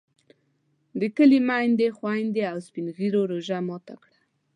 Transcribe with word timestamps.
د 0.99 1.01
کلي 1.17 1.39
میندو، 1.47 1.87
خویندو 1.97 2.41
او 2.51 2.57
سپین 2.67 2.87
ږیرو 2.97 3.21
روژه 3.31 3.57
ماته 3.67 3.95
کړه. 4.03 4.19